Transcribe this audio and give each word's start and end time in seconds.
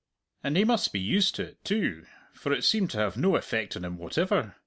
And 0.43 0.57
he 0.57 0.63
must 0.63 0.91
be 0.91 0.99
used 0.99 1.35
to 1.35 1.43
it, 1.43 1.63
too, 1.63 2.07
for 2.33 2.51
it 2.51 2.63
seemed 2.63 2.89
to 2.89 2.97
have 2.97 3.17
no 3.17 3.35
effect 3.35 3.75
on 3.77 3.85
him 3.85 3.99
whatever. 3.99 4.55